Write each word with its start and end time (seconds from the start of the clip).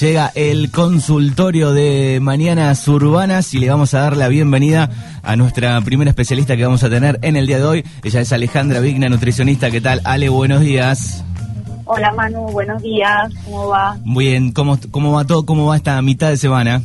llega 0.00 0.30
el 0.34 0.70
consultorio 0.70 1.72
de 1.72 2.18
Mañanas 2.20 2.86
Urbanas 2.86 3.54
y 3.54 3.58
le 3.58 3.70
vamos 3.70 3.94
a 3.94 4.00
dar 4.00 4.16
la 4.16 4.28
bienvenida 4.28 4.90
a 5.22 5.36
nuestra 5.36 5.80
primera 5.80 6.10
especialista 6.10 6.56
que 6.56 6.64
vamos 6.64 6.82
a 6.84 6.90
tener 6.90 7.18
en 7.22 7.36
el 7.36 7.46
día 7.46 7.58
de 7.58 7.64
hoy. 7.64 7.84
Ella 8.04 8.20
es 8.20 8.32
Alejandra 8.32 8.80
Vigna, 8.80 9.08
nutricionista. 9.08 9.70
¿Qué 9.70 9.80
tal? 9.80 10.02
Ale, 10.04 10.28
buenos 10.28 10.60
días. 10.60 11.24
Hola 11.86 12.12
Manu, 12.12 12.40
buenos 12.48 12.82
días. 12.82 13.32
¿Cómo 13.44 13.68
va? 13.68 13.96
Muy 14.04 14.26
bien, 14.26 14.52
¿cómo, 14.52 14.78
cómo 14.90 15.12
va 15.12 15.24
todo? 15.24 15.46
¿Cómo 15.46 15.66
va 15.66 15.76
esta 15.76 16.00
mitad 16.02 16.28
de 16.28 16.36
semana? 16.36 16.82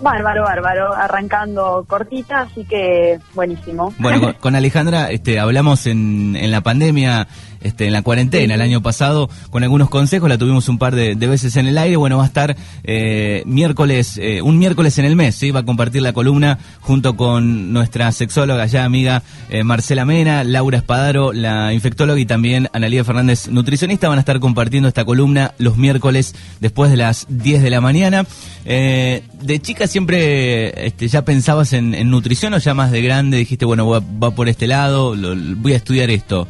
Bárbaro, 0.00 0.44
bárbaro, 0.44 0.94
arrancando 0.94 1.84
cortita, 1.88 2.42
así 2.42 2.64
que 2.64 3.18
buenísimo. 3.34 3.92
Bueno, 3.98 4.34
con, 4.38 4.54
Alejandra 4.56 5.10
este, 5.10 5.40
hablamos 5.40 5.86
en, 5.86 6.36
en 6.36 6.50
la 6.50 6.60
pandemia, 6.60 7.26
este, 7.60 7.86
en 7.86 7.92
la 7.92 8.02
cuarentena 8.02 8.54
el 8.54 8.60
año 8.60 8.82
pasado, 8.82 9.28
con 9.50 9.62
algunos 9.62 9.88
consejos, 9.88 10.28
la 10.28 10.38
tuvimos 10.38 10.68
un 10.68 10.78
par 10.78 10.94
de, 10.94 11.14
veces 11.14 11.56
en 11.56 11.66
el 11.66 11.76
aire, 11.76 11.96
bueno, 11.96 12.18
va 12.18 12.24
a 12.24 12.26
estar 12.26 12.56
eh, 12.84 13.42
miércoles, 13.46 14.18
eh, 14.20 14.40
un 14.42 14.58
miércoles 14.58 14.98
en 14.98 15.04
el 15.04 15.16
mes, 15.16 15.34
¿sí? 15.34 15.50
va 15.50 15.60
a 15.60 15.64
compartir 15.64 16.02
la 16.02 16.12
columna 16.12 16.58
junto 16.80 17.16
con 17.16 17.72
nuestra 17.72 18.10
sexóloga 18.12 18.66
ya 18.66 18.84
amiga 18.84 19.22
eh, 19.50 19.64
Marcela 19.64 20.04
Mena, 20.04 20.44
Laura 20.44 20.78
Espadaro, 20.78 21.32
la 21.32 21.72
infectóloga 21.74 22.18
y 22.18 22.26
también 22.26 22.68
Analía 22.72 23.04
Fernández, 23.04 23.48
nutricionista, 23.48 24.08
van 24.08 24.18
a 24.18 24.20
estar 24.20 24.40
compartiendo 24.40 24.88
esta 24.88 25.04
columna 25.04 25.52
los 25.58 25.76
miércoles 25.76 26.34
después 26.60 26.90
de 26.90 26.96
las 26.96 27.26
10 27.28 27.62
de 27.62 27.70
la 27.70 27.80
mañana. 27.80 28.26
de 28.64 29.60
chica 29.60 29.86
siempre 29.86 30.86
este, 30.86 31.08
ya 31.08 31.24
pensabas 31.24 31.72
en, 31.72 32.08
nutrición 32.10 32.54
o 32.54 32.58
ya 32.58 32.74
más 32.74 32.90
de 32.90 33.02
grande 33.02 33.36
dijiste, 33.36 33.64
bueno, 33.64 33.88
va, 33.88 34.00
por 34.30 34.48
este 34.48 34.66
lado, 34.66 35.14
voy 35.56 35.72
a 35.72 35.76
estudiar 35.76 36.10
esto? 36.10 36.48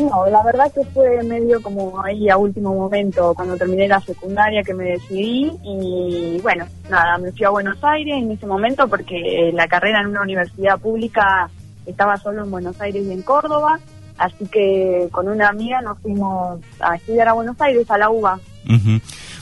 No, 0.00 0.26
la 0.26 0.42
verdad 0.42 0.72
que 0.72 0.84
fue 0.84 1.22
medio 1.22 1.60
como 1.62 2.02
ahí 2.02 2.28
a 2.28 2.36
último 2.36 2.74
momento, 2.74 3.32
cuando 3.34 3.56
terminé 3.56 3.88
la 3.88 4.00
secundaria 4.00 4.62
que 4.62 4.74
me 4.74 4.84
decidí 4.84 5.50
y 5.62 6.38
bueno, 6.42 6.66
nada, 6.90 7.18
me 7.18 7.32
fui 7.32 7.44
a 7.44 7.50
Buenos 7.50 7.82
Aires 7.82 8.14
en 8.16 8.30
ese 8.30 8.46
momento 8.46 8.86
porque 8.88 9.50
la 9.52 9.66
carrera 9.66 10.00
en 10.00 10.08
una 10.08 10.22
universidad 10.22 10.78
pública 10.78 11.50
estaba 11.86 12.16
solo 12.16 12.44
en 12.44 12.50
Buenos 12.50 12.80
Aires 12.80 13.04
y 13.04 13.12
en 13.12 13.22
Córdoba, 13.22 13.78
así 14.18 14.46
que 14.46 15.08
con 15.10 15.28
una 15.28 15.48
amiga 15.48 15.80
nos 15.80 15.98
fuimos 15.98 16.60
a 16.80 16.96
estudiar 16.96 17.28
a 17.28 17.32
Buenos 17.32 17.60
Aires, 17.60 17.90
a 17.90 17.98
la 17.98 18.10
UBA. 18.10 18.38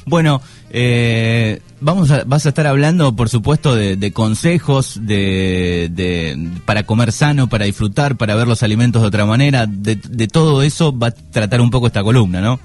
Bueno, 0.07 0.41
eh, 0.77 1.61
vamos 1.81 2.11
a, 2.11 2.25
vas 2.27 2.47
a 2.47 2.49
estar 2.49 2.67
hablando, 2.67 3.15
por 3.15 3.29
supuesto, 3.29 3.77
de, 3.77 4.13
consejos 4.13 4.99
de, 5.07 6.51
para 6.67 6.83
comer 6.83 7.13
sano, 7.13 7.49
para 7.49 7.67
disfrutar, 7.67 8.17
para 8.17 8.35
ver 8.35 8.49
los 8.49 8.65
alimentos 8.65 9.01
de 9.01 9.07
otra 9.07 9.25
manera. 9.25 9.67
De, 9.69 9.95
todo 10.27 10.63
eso 10.63 10.97
va 10.97 11.09
a 11.09 11.11
tratar 11.13 11.61
un 11.61 11.71
poco 11.71 11.87
esta 11.87 12.03
columna, 12.03 12.41
¿no? 12.41 12.59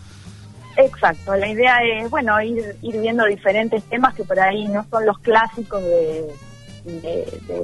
Exacto. 0.75 1.35
La 1.35 1.49
idea 1.49 1.77
es, 1.83 2.09
bueno, 2.09 2.41
ir, 2.41 2.75
viendo 2.81 3.25
diferentes 3.25 3.83
temas 3.83 4.15
que 4.15 4.23
por 4.23 4.39
ahí 4.39 4.67
no 4.67 4.83
son 4.89 5.05
los 5.05 5.19
clásicos 5.19 5.83
de, 5.83 6.33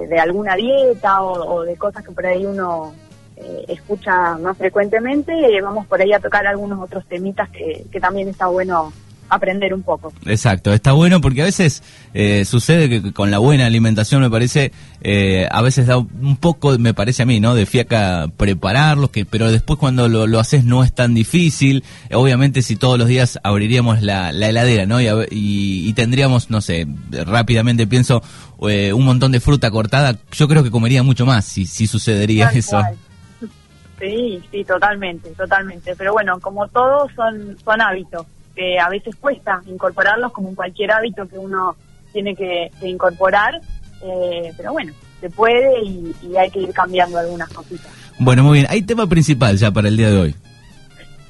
de, 0.08 0.20
alguna 0.20 0.56
dieta 0.56 1.24
o, 1.24 1.64
de 1.64 1.76
cosas 1.76 2.06
que 2.06 2.12
por 2.12 2.24
ahí 2.24 2.46
uno 2.46 2.94
eh, 3.36 3.66
escucha 3.70 4.38
más 4.38 4.56
frecuentemente. 4.60 5.34
vamos 5.64 5.88
por 5.88 6.00
ahí 6.00 6.14
a 6.14 6.20
tocar 6.20 6.46
algunos 6.46 6.80
otros 6.80 7.04
temitas 7.08 7.50
que 7.50 8.00
también 8.00 8.28
está 8.28 8.46
bueno 8.46 8.94
aprender 9.30 9.74
un 9.74 9.84
poco. 9.84 10.14
Exacto, 10.26 10.74
está 10.74 10.92
bueno 10.92 11.22
porque 11.22 11.42
a 11.42 11.46
veces 11.46 11.84
eh, 12.14 12.46
sucede 12.46 12.90
que 12.90 13.14
con 13.14 13.32
la 13.32 13.40
buena 13.40 13.66
alimentación 13.66 14.22
me 14.22 14.30
parece, 14.30 14.72
eh, 15.02 15.48
a 15.50 15.62
veces 15.62 15.88
da 15.88 15.98
un 15.98 16.38
poco, 16.38 16.78
me 16.78 16.94
parece 16.94 17.24
a 17.24 17.26
mí, 17.26 17.40
¿no? 17.40 17.56
De 17.56 17.66
fiaca 17.66 18.28
prepararlos, 18.38 19.10
que, 19.10 19.26
pero 19.26 19.52
después 19.52 19.80
cuando 19.80 20.08
lo, 20.08 20.28
lo 20.28 20.40
haces 20.40 20.66
no 20.66 20.84
es 20.84 20.94
tan 20.94 21.14
difícil. 21.14 21.84
Obviamente 22.12 22.62
si 22.62 22.76
todos 22.76 22.98
los 23.00 23.08
días 23.08 23.40
abriríamos 23.44 24.02
la, 24.02 24.32
la 24.32 24.50
heladera, 24.50 24.86
¿no? 24.86 25.02
Y, 25.02 25.08
y, 25.32 25.94
tendríamos, 25.94 26.50
no 26.50 26.62
sé, 26.62 26.88
rápidamente 27.12 27.88
pienso, 27.88 28.22
eh, 28.68 28.94
un 28.94 29.06
montón 29.06 29.32
de 29.32 29.40
fruta 29.40 29.72
cortada, 29.72 30.18
yo 30.32 30.48
creo 30.48 30.64
que 30.64 30.72
comería 30.72 31.04
mucho 31.04 31.26
más 31.26 31.46
si, 31.46 31.66
si 31.66 31.88
sucedería 31.88 32.50
eso. 32.50 32.82
Sí, 34.00 34.42
sí, 34.52 34.64
totalmente, 34.66 35.30
totalmente. 35.32 35.96
Pero 35.96 36.12
bueno, 36.12 36.40
como 36.42 36.68
todos 36.68 37.10
son, 37.16 37.58
son 37.64 37.82
hábitos 37.82 38.26
que 38.56 38.80
a 38.80 38.90
veces 38.90 39.16
cuesta 39.16 39.62
incorporarlos 39.68 40.32
como 40.32 40.56
cualquier 40.56 40.92
hábito 40.92 41.28
que 41.28 41.38
uno 41.38 41.76
tiene 42.14 42.36
que, 42.36 42.72
incorporar, 42.82 43.62
eh, 44.02 44.54
pero 44.56 44.72
bueno, 44.72 44.94
se 45.20 45.30
puede 45.30 45.84
y, 45.84 46.14
hay 46.38 46.50
que 46.50 46.62
ir 46.62 46.74
cambiando 46.74 47.18
algunas 47.18 47.50
cositas. 47.50 47.92
Bueno, 48.20 48.44
muy 48.44 48.60
bien. 48.60 48.68
¿Hay 48.70 48.82
tema 48.84 49.08
principal 49.08 49.58
ya 49.58 49.72
para 49.72 49.90
el 49.90 49.98
día 49.98 50.10
de 50.10 50.18
hoy? 50.18 50.36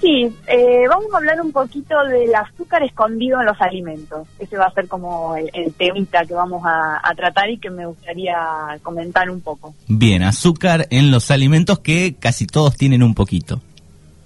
Sí, 0.01 0.31
eh, 0.47 0.87
vamos 0.87 1.11
a 1.13 1.17
hablar 1.17 1.41
un 1.41 1.51
poquito 1.51 1.95
del 2.05 2.35
azúcar 2.35 2.83
escondido 2.83 3.39
en 3.39 3.47
los 3.47 3.59
alimentos. 3.59 4.27
Ese 4.37 4.57
va 4.57 4.65
a 4.65 4.73
ser 4.73 4.87
como 4.87 5.35
el, 5.35 5.73
temita 5.73 6.25
que 6.25 6.33
vamos 6.33 6.61
a, 6.65 7.01
tratar 7.15 7.49
y 7.49 7.57
que 7.57 7.69
me 7.69 7.87
gustaría 7.87 8.37
comentar 8.83 9.29
un 9.31 9.41
poco. 9.41 9.73
Bien, 9.87 10.21
azúcar 10.21 10.85
en 10.91 11.09
los 11.09 11.31
alimentos 11.31 11.79
que 11.79 12.15
casi 12.19 12.45
todos 12.45 12.75
tienen 12.75 13.01
un 13.01 13.15
poquito. 13.15 13.61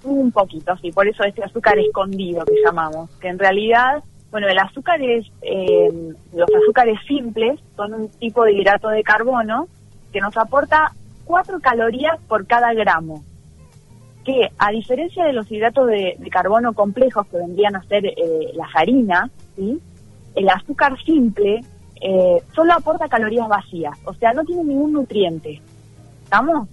Un 0.04 0.32
poquito, 0.32 0.76
sí, 0.78 0.90
por 0.92 1.06
eso 1.06 1.24
este 1.24 1.44
azúcar 1.44 1.78
escondido 1.78 2.44
que 2.44 2.54
llamamos, 2.64 3.10
que 3.20 3.28
en 3.28 3.38
realidad, 3.38 4.02
bueno, 4.30 4.48
el 4.48 4.58
azúcar 4.58 5.00
es, 5.02 5.26
eh, 5.42 5.88
los 6.32 6.48
azúcares 6.62 6.98
simples 7.06 7.60
son 7.76 7.94
un 7.94 8.08
tipo 8.08 8.44
de 8.44 8.54
hidrato 8.54 8.88
de 8.88 9.02
carbono 9.02 9.68
que 10.12 10.20
nos 10.20 10.36
aporta 10.36 10.92
4 11.24 11.60
calorías 11.60 12.18
por 12.28 12.46
cada 12.46 12.72
gramo, 12.72 13.22
que 14.24 14.48
a 14.58 14.70
diferencia 14.70 15.24
de 15.24 15.34
los 15.34 15.50
hidratos 15.50 15.86
de, 15.88 16.16
carbono 16.30 16.72
complejos 16.72 17.26
que 17.26 17.36
vendrían 17.36 17.76
a 17.76 17.82
ser 17.84 18.06
eh, 18.06 18.52
las 18.54 18.68
harinas, 18.74 19.30
¿sí? 19.56 19.78
el 20.34 20.48
azúcar 20.48 20.96
simple 21.04 21.60
eh, 22.00 22.42
solo 22.54 22.72
aporta 22.72 23.08
calorías 23.08 23.48
vacías, 23.48 23.98
o 24.04 24.14
sea, 24.14 24.32
no 24.32 24.44
tiene 24.44 24.64
ningún 24.64 24.92
nutriente. 24.94 25.60
¿Estamos? 26.24 26.68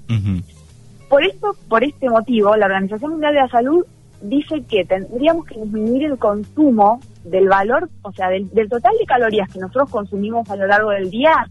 Por 1.10 1.24
esto, 1.24 1.56
por 1.70 1.84
este 1.84 2.10
motivo, 2.10 2.56
la 2.56 2.66
Organización 2.66 3.12
Mundial 3.12 3.34
de 3.34 3.42
la 3.42 3.48
Salud 3.48 3.86
dice 4.22 4.64
que 4.68 4.84
tendríamos 4.84 5.46
que 5.46 5.60
disminuir 5.60 6.06
el 6.06 6.18
consumo 6.18 7.00
del 7.24 7.48
valor, 7.48 7.90
o 8.02 8.12
sea, 8.12 8.30
del, 8.30 8.50
total 8.70 8.94
de 9.00 9.06
calorías 9.06 9.50
que 9.52 9.60
nosotros 9.60 9.90
consumimos 9.90 10.50
a 10.50 10.56
lo 10.56 10.68
largo 10.68 10.90
del 10.90 11.10
día, 11.10 11.48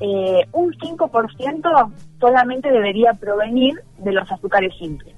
eh, 0.00 0.46
un 0.52 0.72
5% 0.72 1.92
solamente 2.20 2.70
debería 2.70 3.12
provenir 3.12 3.74
de 3.98 4.12
los 4.12 4.30
azúcares 4.30 4.72
simples. 4.78 5.14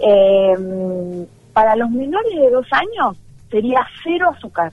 Eh, 0.00 1.26
para 1.52 1.76
los 1.76 1.90
menores 1.90 2.34
de 2.34 2.50
dos 2.50 2.66
años 2.72 3.16
sería 3.50 3.80
cero 4.02 4.30
azúcar. 4.36 4.72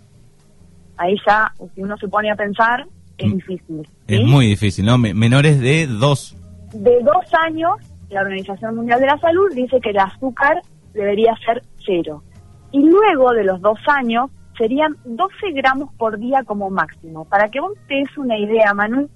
Ahí 0.97 1.15
ya, 1.25 1.51
si 1.73 1.81
uno 1.81 1.97
se 1.97 2.07
pone 2.07 2.31
a 2.31 2.35
pensar, 2.35 2.85
es 3.17 3.27
mm. 3.27 3.35
difícil. 3.35 3.87
Es 4.07 4.23
muy 4.23 4.47
difícil, 4.47 4.85
¿no? 4.85 4.97
Menores 4.97 5.59
de 5.59 5.87
dos 5.87 6.35
de 6.73 6.99
dos 7.01 7.33
años, 7.45 7.73
la 8.09 8.21
Organización 8.21 8.75
Mundial 8.75 8.99
de 8.99 9.07
la 9.07 9.17
Salud 9.17 9.51
dice 9.53 9.79
que 9.81 9.91
el 9.91 9.99
azúcar 9.99 10.61
debería 10.93 11.35
ser 11.45 11.63
cero. 11.85 12.23
Y 12.71 12.81
luego 12.81 13.31
de 13.33 13.43
los 13.43 13.61
dos 13.61 13.79
años 13.87 14.29
serían 14.57 14.95
12 15.05 15.33
gramos 15.53 15.93
por 15.97 16.17
día 16.19 16.43
como 16.45 16.69
máximo. 16.69 17.25
Para 17.25 17.49
que 17.49 17.59
vos 17.59 17.73
te 17.87 17.95
des 17.95 18.17
una 18.17 18.37
idea, 18.37 18.73
Manu, 18.73 19.09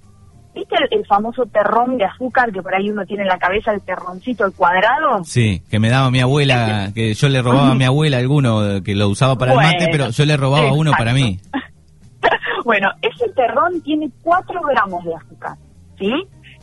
¿viste 0.54 0.76
el, 0.90 1.06
famoso 1.06 1.44
terrón 1.46 1.98
de 1.98 2.04
azúcar 2.04 2.52
que 2.52 2.62
por 2.62 2.74
ahí 2.74 2.90
uno 2.90 3.04
tiene 3.06 3.22
en 3.22 3.28
la 3.28 3.38
cabeza, 3.38 3.72
el 3.72 3.82
terroncito, 3.82 4.44
el 4.44 4.52
cuadrado? 4.52 5.24
Sí, 5.24 5.62
que 5.70 5.78
me 5.78 5.88
daba 5.88 6.10
mi 6.10 6.20
abuela, 6.20 6.90
que 6.94 7.14
yo 7.14 7.28
le 7.28 7.42
robaba 7.42 7.70
a 7.70 7.74
mi 7.74 7.84
abuela 7.84 8.18
alguno 8.18 8.82
que 8.82 8.94
lo 8.94 9.08
usaba 9.08 9.36
para 9.36 9.52
el 9.52 9.58
mate, 9.58 9.88
pero 9.90 10.10
yo 10.10 10.24
le 10.24 10.36
robaba 10.36 10.72
uno 10.72 10.92
para 10.96 11.12
mí. 11.12 11.38
bueno, 12.64 12.88
ese 13.00 13.30
terrón 13.32 13.80
tiene 13.82 14.10
4 14.22 14.60
gramos 14.62 15.04
de 15.04 15.14
azúcar, 15.14 15.56
¿sí? 15.98 16.12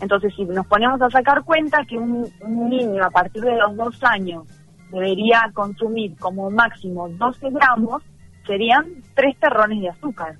Entonces, 0.01 0.33
si 0.35 0.45
nos 0.45 0.65
ponemos 0.67 1.01
a 1.01 1.09
sacar 1.09 1.43
cuenta 1.43 1.83
que 1.85 1.97
un, 1.97 2.27
niño 2.45 3.03
a 3.03 3.09
partir 3.09 3.41
de 3.43 3.55
los 3.57 3.75
dos 3.75 4.03
años 4.03 4.43
debería 4.91 5.49
consumir 5.53 6.15
como 6.17 6.49
máximo 6.49 7.09
12 7.09 7.49
gramos, 7.51 8.03
serían 8.45 8.85
tres 9.15 9.37
terrones 9.39 9.81
de 9.81 9.89
azúcar, 9.89 10.35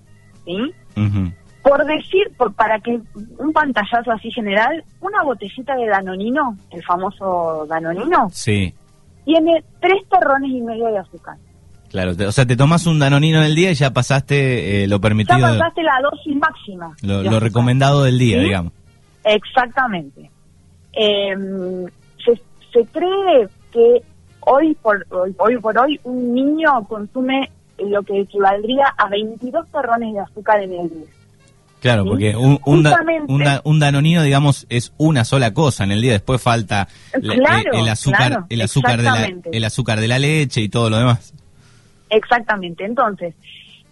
¿sí? 0.46 0.74
Por 1.64 1.86
decir, 1.86 2.32
por, 2.38 2.54
para 2.54 2.80
que 2.80 3.00
un 3.38 3.54
pantallazo 3.54 4.12
así 4.12 4.30
general, 4.32 4.84
una 5.00 5.24
botellita 5.24 5.76
de 5.76 5.88
danonino, 5.88 6.58
el 6.72 6.84
famoso 6.84 7.66
danonino, 7.70 8.28
sí. 8.32 8.74
tiene 9.24 9.64
tres 9.80 10.04
terrones 10.10 10.52
y 10.52 10.62
medio 10.62 10.88
de 10.88 10.98
azúcar. 10.98 11.38
Claro, 11.90 12.14
o 12.28 12.32
sea, 12.32 12.46
te 12.48 12.58
tomas 12.58 12.88
un 12.88 12.98
danonino 12.98 13.38
en 13.38 13.44
el 13.46 13.56
día 13.56 13.72
y 13.72 13.76
ya 13.76 13.94
pasaste 13.94 14.84
eh, 14.84 14.88
lo 14.88 15.00
permitido. 15.00 15.38
Ya 15.38 15.60
pasaste 15.60 15.84
la 15.84 16.02
dosis 16.02 16.36
máxima. 16.36 16.92
Lo, 17.04 17.40
recomendado 17.40 18.04
del 18.04 18.18
día, 18.18 18.40
digamos. 18.40 18.74
Exactamente. 19.24 20.30
Em, 20.94 21.86
se, 22.72 22.86
cree 22.86 23.48
que 23.72 24.02
hoy 24.42 24.76
por 24.82 25.06
hoy, 25.38 25.58
por 25.60 25.78
hoy 25.78 26.00
un 26.04 26.34
niño 26.34 26.84
consume 26.88 27.50
lo 27.78 28.02
que 28.04 28.22
equivaldría 28.22 28.86
a 28.98 29.10
22 29.10 29.68
terrones 29.70 30.14
de 30.14 30.20
azúcar 30.20 30.62
en 30.62 30.74
el 30.74 30.90
día. 30.90 31.08
Claro, 31.82 32.06
porque 32.06 32.34
un, 32.34 32.62
un, 32.64 33.80
danonino, 33.80 34.24
digamos, 34.24 34.66
es 34.70 34.94
una 34.98 35.26
sola 35.26 35.54
cosa 35.54 35.84
en 35.84 35.92
el 35.92 36.02
día. 36.02 36.14
Después 36.14 36.42
falta 36.42 36.88
el, 37.12 37.30
azúcar, 37.90 38.46
el 38.50 38.62
azúcar 38.62 38.98
de 39.00 39.04
la, 39.04 39.34
el 39.52 39.64
azúcar 39.66 40.00
de 40.00 40.08
la 40.08 40.18
leche 40.18 40.62
y 40.62 40.70
todo 40.70 40.90
lo 40.90 40.98
demás. 40.98 41.34
Exactamente. 42.10 42.86
Entonces, 42.86 43.36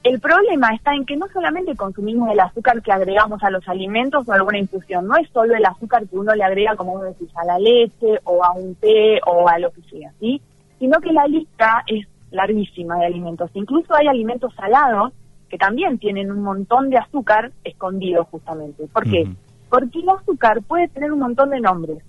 el 0.03 0.19
problema 0.19 0.69
está 0.73 0.95
en 0.95 1.05
que 1.05 1.15
no 1.15 1.27
solamente 1.31 1.75
consumimos 1.75 2.31
el 2.31 2.39
azúcar 2.39 2.81
que 2.81 2.91
agregamos 2.91 3.43
a 3.43 3.51
los 3.51 3.67
alimentos 3.67 4.27
o 4.27 4.33
alguna 4.33 4.57
infusión, 4.57 5.07
no 5.07 5.15
es 5.15 5.29
solo 5.29 5.55
el 5.55 5.65
azúcar 5.65 6.07
que 6.07 6.17
uno 6.17 6.33
le 6.33 6.43
agrega, 6.43 6.75
como 6.75 6.93
uno 6.93 7.03
decís, 7.03 7.29
a 7.35 7.45
la 7.45 7.59
leche 7.59 8.19
o 8.23 8.43
a 8.43 8.51
un 8.53 8.73
té 8.75 9.19
o 9.27 9.47
a 9.47 9.59
lo 9.59 9.71
que 9.71 9.81
sea, 9.83 10.11
¿sí? 10.19 10.41
Sino 10.79 10.99
que 10.99 11.13
la 11.13 11.27
lista 11.27 11.83
es 11.85 12.07
larguísima 12.31 12.97
de 12.97 13.05
alimentos. 13.05 13.51
Incluso 13.53 13.93
hay 13.93 14.07
alimentos 14.07 14.53
salados 14.55 15.13
que 15.49 15.57
también 15.57 15.99
tienen 15.99 16.31
un 16.31 16.41
montón 16.41 16.89
de 16.89 16.97
azúcar 16.97 17.51
escondido 17.63 18.25
justamente. 18.25 18.87
¿Por 18.91 19.03
qué? 19.03 19.27
Porque 19.69 19.99
el 19.99 20.09
azúcar 20.09 20.63
puede 20.63 20.87
tener 20.87 21.11
un 21.11 21.19
montón 21.19 21.51
de 21.51 21.59
nombres. 21.59 21.99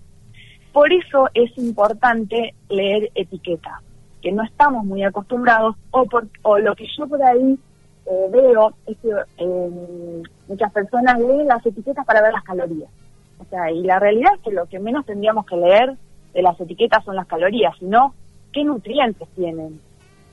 Por 0.72 0.90
eso 0.92 1.28
es 1.34 1.50
importante 1.58 2.54
leer 2.70 3.10
etiqueta, 3.14 3.82
que 4.22 4.32
no 4.32 4.42
estamos 4.44 4.86
muy 4.86 5.02
acostumbrados 5.02 5.76
o, 5.90 6.06
por, 6.06 6.28
o 6.40 6.58
lo 6.58 6.74
que 6.74 6.86
yo 6.96 7.06
por 7.06 7.22
ahí 7.22 7.58
eh, 8.06 8.26
veo 8.30 8.72
es 8.86 8.96
que 8.98 9.10
eh, 9.38 10.22
muchas 10.48 10.72
personas 10.72 11.18
leen 11.20 11.46
las 11.46 11.64
etiquetas 11.64 12.04
para 12.04 12.22
ver 12.22 12.32
las 12.32 12.42
calorías. 12.42 12.90
O 13.38 13.44
sea, 13.44 13.70
y 13.70 13.82
la 13.82 13.98
realidad 13.98 14.32
es 14.36 14.40
que 14.42 14.52
lo 14.52 14.66
que 14.66 14.78
menos 14.78 15.06
tendríamos 15.06 15.46
que 15.46 15.56
leer 15.56 15.96
de 16.32 16.42
las 16.42 16.58
etiquetas 16.60 17.04
son 17.04 17.16
las 17.16 17.26
calorías, 17.26 17.74
sino 17.78 18.14
qué 18.52 18.64
nutrientes 18.64 19.28
tienen, 19.34 19.80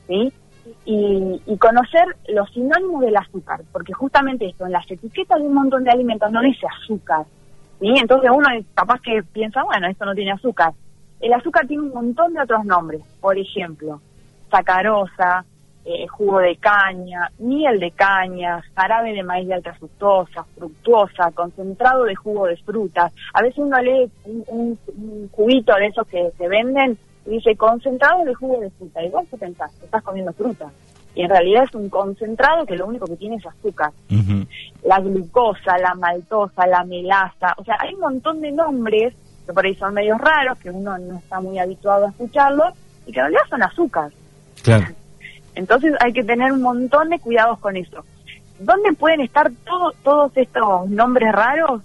¿sí? 0.08 0.32
Y, 0.86 1.42
y, 1.48 1.58
conocer 1.58 2.06
los 2.28 2.50
sinónimos 2.52 3.02
del 3.02 3.18
azúcar, 3.18 3.62
porque 3.72 3.94
justamente 3.94 4.46
esto, 4.46 4.66
en 4.66 4.74
las 4.74 4.90
etiquetas 4.90 5.40
de 5.40 5.48
un 5.48 5.54
montón 5.54 5.84
de 5.84 5.90
alimentos 5.90 6.32
no 6.32 6.42
dice 6.42 6.68
azúcar, 6.68 7.26
¿sí? 7.80 7.88
Entonces 8.00 8.30
uno 8.32 8.48
capaz 8.76 9.02
que 9.02 9.24
piensa, 9.24 9.64
bueno, 9.64 9.88
esto 9.88 10.06
no 10.06 10.14
tiene 10.14 10.32
azúcar. 10.32 10.74
El 11.20 11.34
azúcar 11.34 11.66
tiene 11.68 11.84
un 11.84 11.94
montón 11.94 12.34
de 12.34 12.42
otros 12.42 12.66
nombres, 12.66 13.02
por 13.20 13.38
ejemplo, 13.38 14.02
sacarosa, 14.52 15.44
eh, 15.86 16.08
jugo 16.08 16.40
de 16.40 16.56
caña, 16.58 17.32
miel 17.40 17.80
de 17.80 17.92
caña, 17.92 18.62
jarabe 18.76 19.14
de 19.14 19.24
maíz 19.24 19.48
de 19.48 19.56
alta 19.56 19.74
fructosa, 19.74 20.46
fructuosa, 20.56 21.32
concentrado 21.34 22.04
de 22.04 22.16
jugo 22.16 22.48
de 22.48 22.58
frutas. 22.58 23.12
A 23.34 23.42
veces 23.42 23.60
uno 23.60 23.80
lee 23.80 24.12
un, 24.26 24.78
juguito 25.32 25.74
de 25.76 25.88
esos 25.88 26.06
que 26.08 26.32
se 26.38 26.48
venden 26.48 26.98
y 27.26 27.32
dice 27.32 27.56
concentrado 27.56 28.26
de 28.26 28.36
jugo 28.36 28.60
de 28.60 28.70
fruta. 28.72 29.04
Igual 29.04 29.26
que 29.30 29.38
pensás, 29.38 29.72
estás 29.82 30.04
comiendo 30.04 30.34
fruta. 30.34 30.70
Y 31.16 31.24
en 31.24 31.30
realidad 31.30 31.64
es 31.64 31.74
un 31.74 31.90
concentrado 31.90 32.66
que 32.66 32.76
lo 32.76 32.86
único 32.86 33.08
que 33.08 33.16
tiene 33.16 33.38
es 33.38 33.46
azúcar. 33.46 33.92
La 34.84 35.00
glucosa, 35.00 35.78
la 35.80 35.96
maltosa, 35.96 36.68
la 36.68 36.84
melaza. 36.84 37.56
O 37.58 37.64
sea, 37.64 37.78
hay 37.80 37.96
un 37.96 38.02
montón 38.02 38.42
de 38.42 38.52
nombres 38.52 39.16
que 39.46 39.54
por 39.54 39.66
ahí 39.66 39.74
son 39.76 39.96
medios 39.96 40.20
raros, 40.20 40.60
que 40.60 40.70
uno 40.70 40.98
no 41.00 41.18
está 41.18 41.42
muy 41.42 41.58
habituado 41.58 42.06
a 42.06 42.10
escucharlos, 42.10 42.74
y 43.08 43.12
que 43.12 43.20
en 43.20 43.26
realidad 43.26 43.42
son 43.50 43.64
azúcar. 43.64 44.12
Claro. 44.62 44.86
Entonces 45.56 45.94
hay 46.00 46.14
que 46.14 46.24
tener 46.24 46.52
un 46.52 46.62
montón 46.62 47.10
de 47.10 47.20
cuidados 47.20 47.60
con 47.60 47.76
eso. 47.76 48.04
¿Dónde 48.60 48.94
pueden 48.94 49.22
estar 49.22 49.52
todos 50.04 50.32
estos 50.36 50.90
nombres 50.90 51.32
raros? 51.32 51.82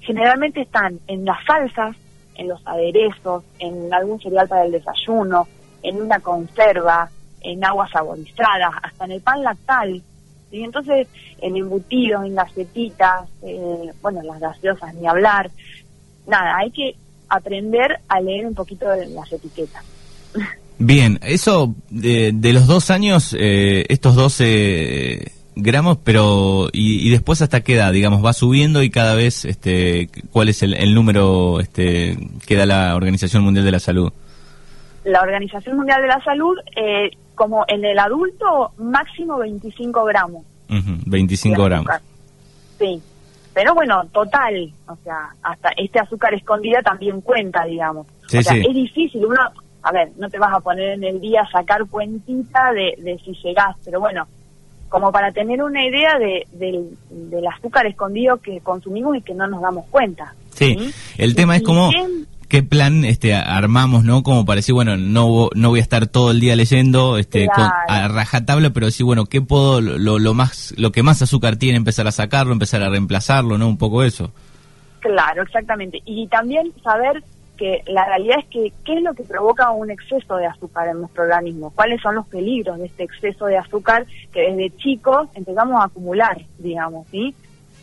Generalmente 0.00 0.62
están 0.62 1.00
en 1.06 1.24
las 1.24 1.38
salsas, 1.44 1.96
en 2.36 2.48
los 2.48 2.64
aderezos, 2.66 3.44
en 3.58 3.92
algún 3.92 4.20
cereal 4.20 4.48
para 4.48 4.64
el 4.64 4.72
desayuno, 4.72 5.48
en 5.82 6.00
una 6.00 6.20
conserva, 6.20 7.10
en 7.40 7.64
aguas 7.64 7.90
saborizadas, 7.90 8.74
hasta 8.82 9.04
en 9.04 9.12
el 9.12 9.20
pan 9.20 9.42
lactal. 9.42 10.02
Y 10.50 10.62
entonces 10.62 11.08
en 11.40 11.56
embutidos, 11.56 12.24
en 12.24 12.34
galletitas, 12.34 13.28
eh, 13.42 13.92
bueno, 14.00 14.22
las 14.22 14.40
gaseosas 14.40 14.94
ni 14.94 15.06
hablar. 15.06 15.50
Nada, 16.26 16.56
hay 16.58 16.70
que 16.70 16.96
aprender 17.28 18.00
a 18.08 18.20
leer 18.20 18.46
un 18.46 18.54
poquito 18.54 18.86
las 18.94 19.32
etiquetas. 19.32 19.84
Bien, 20.78 21.18
eso 21.22 21.74
de, 21.90 22.32
los 22.52 22.66
dos 22.66 22.90
años, 22.90 23.34
eh, 23.38 23.84
estos 23.88 24.14
12 24.14 25.32
gramos, 25.56 25.98
pero 26.04 26.68
y, 26.72 27.10
después 27.10 27.42
hasta 27.42 27.62
qué 27.62 27.74
edad, 27.74 27.92
digamos, 27.92 28.24
va 28.24 28.32
subiendo 28.32 28.82
y 28.82 28.90
cada 28.90 29.14
vez, 29.16 29.44
este, 29.44 30.08
¿cuál 30.30 30.48
es 30.48 30.62
el, 30.62 30.94
número 30.94 31.58
este, 31.60 32.16
que 32.46 32.54
da 32.54 32.64
la 32.64 32.94
Organización 32.94 33.42
Mundial 33.42 33.64
de 33.64 33.72
la 33.72 33.80
Salud? 33.80 34.12
La 35.04 35.20
Organización 35.20 35.76
Mundial 35.76 36.00
de 36.00 36.08
la 36.08 36.22
Salud, 36.22 36.56
eh, 36.76 37.10
como 37.34 37.64
en 37.66 37.84
el 37.84 37.98
adulto, 37.98 38.72
máximo 38.78 39.38
25 39.38 40.04
gramos. 40.04 40.44
25 40.68 41.64
gramos. 41.64 41.90
Sí, 42.78 43.02
pero 43.52 43.74
bueno, 43.74 44.04
total, 44.12 44.72
o 44.86 44.96
sea, 45.02 45.34
hasta 45.42 45.70
este 45.70 45.98
azúcar 45.98 46.34
escondida 46.34 46.82
también 46.82 47.20
cuenta, 47.20 47.64
digamos. 47.64 48.06
o 48.06 48.42
sea, 48.42 48.56
es 48.56 48.74
difícil, 48.74 49.24
uno 49.24 49.40
a 49.82 49.92
ver, 49.92 50.10
no 50.18 50.28
te 50.28 50.38
vas 50.38 50.52
a 50.52 50.60
poner 50.60 50.90
en 50.90 51.04
el 51.04 51.20
día 51.20 51.42
a 51.42 51.50
sacar 51.50 51.86
cuentita 51.86 52.72
de, 52.72 53.18
si 53.24 53.32
llegás, 53.42 53.76
pero 53.84 54.00
bueno, 54.00 54.26
como 54.88 55.12
para 55.12 55.32
tener 55.32 55.62
una 55.62 55.84
idea 55.84 56.18
de, 56.18 56.46
del, 56.52 57.46
azúcar 57.46 57.86
escondido 57.86 58.38
que 58.38 58.60
consumimos 58.60 59.16
y 59.16 59.22
que 59.22 59.34
no 59.34 59.46
nos 59.46 59.60
damos 59.62 59.86
cuenta. 59.86 60.34
Sí, 60.50 60.76
el 61.16 61.34
tema 61.34 61.56
es 61.56 61.62
como 61.62 61.90
qué 62.48 62.62
plan 62.62 63.04
este 63.04 63.34
armamos, 63.34 64.04
¿no? 64.04 64.22
Como 64.22 64.44
para 64.44 64.56
decir, 64.56 64.74
bueno, 64.74 64.96
no 64.96 65.50
no 65.54 65.68
voy 65.68 65.78
a 65.78 65.82
estar 65.82 66.06
todo 66.06 66.30
el 66.30 66.40
día 66.40 66.56
leyendo 66.56 67.18
este 67.18 67.46
a 67.56 68.08
rajatabla, 68.08 68.70
pero 68.70 68.90
sí, 68.90 69.02
bueno, 69.02 69.26
qué 69.26 69.40
puedo 69.40 69.80
lo, 69.80 70.18
lo 70.18 70.34
más 70.34 70.74
lo 70.76 70.90
que 70.90 71.02
más 71.02 71.22
azúcar 71.22 71.56
tiene 71.56 71.76
empezar 71.76 72.06
a 72.08 72.12
sacarlo, 72.12 72.52
empezar 72.52 72.82
a 72.82 72.88
reemplazarlo, 72.88 73.58
¿no? 73.58 73.68
Un 73.68 73.78
poco 73.78 74.02
eso. 74.02 74.32
Claro, 75.00 75.42
exactamente. 75.42 76.02
Y 76.04 76.26
también 76.26 76.72
saber 76.82 77.22
que 77.58 77.82
la 77.86 78.04
realidad 78.06 78.38
es 78.38 78.46
que 78.46 78.72
qué 78.84 78.94
es 78.94 79.02
lo 79.02 79.12
que 79.12 79.24
provoca 79.24 79.70
un 79.72 79.90
exceso 79.90 80.36
de 80.36 80.46
azúcar 80.46 80.88
en 80.88 81.00
nuestro 81.00 81.24
organismo, 81.24 81.72
cuáles 81.74 82.00
son 82.00 82.14
los 82.14 82.26
peligros 82.28 82.78
de 82.78 82.86
este 82.86 83.04
exceso 83.04 83.46
de 83.46 83.58
azúcar 83.58 84.06
que 84.32 84.52
desde 84.52 84.76
chicos 84.78 85.28
empezamos 85.34 85.80
a 85.80 85.86
acumular, 85.86 86.40
digamos, 86.58 87.06
¿sí? 87.08 87.34